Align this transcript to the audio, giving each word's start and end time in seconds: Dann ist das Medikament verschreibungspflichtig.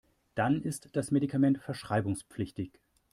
Dann 0.33 0.63
ist 0.63 0.89
das 0.95 1.11
Medikament 1.11 1.59
verschreibungspflichtig. 1.59 2.71